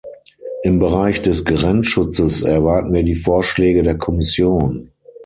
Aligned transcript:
Im 0.63 0.79
Bereich 0.79 1.21
des 1.21 1.45
Grenzschutzes 1.45 2.41
erwarten 2.41 2.91
wir 2.91 3.03
die 3.03 3.13
Vorschläge 3.13 3.83
der 3.83 3.99
Kommission. 3.99 4.89